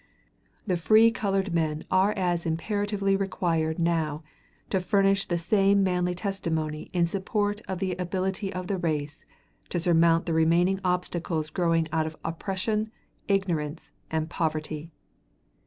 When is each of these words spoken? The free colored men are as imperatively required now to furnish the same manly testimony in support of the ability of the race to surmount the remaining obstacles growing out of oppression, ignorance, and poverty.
The 0.65 0.77
free 0.77 1.11
colored 1.11 1.53
men 1.53 1.85
are 1.91 2.11
as 2.13 2.47
imperatively 2.47 3.15
required 3.15 3.77
now 3.77 4.23
to 4.71 4.79
furnish 4.79 5.27
the 5.27 5.37
same 5.37 5.83
manly 5.83 6.15
testimony 6.15 6.89
in 6.91 7.05
support 7.05 7.61
of 7.67 7.77
the 7.77 7.91
ability 7.97 8.51
of 8.51 8.65
the 8.65 8.79
race 8.79 9.25
to 9.69 9.79
surmount 9.79 10.25
the 10.25 10.33
remaining 10.33 10.79
obstacles 10.83 11.51
growing 11.51 11.87
out 11.91 12.07
of 12.07 12.17
oppression, 12.25 12.91
ignorance, 13.27 13.91
and 14.09 14.27
poverty. 14.27 14.89